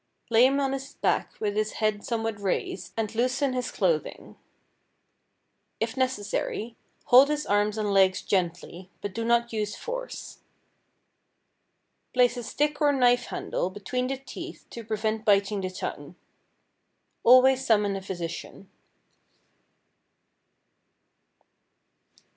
[0.31, 4.35] Lay him on his back with his head somewhat raised, and loosen his clothing.
[5.79, 10.39] If necessary, hold his arms and legs gently, but do not use force.
[12.15, 16.15] Place a stick or knife handle between the teeth to prevent biting the tongue.
[17.23, 18.71] Always summon a physician.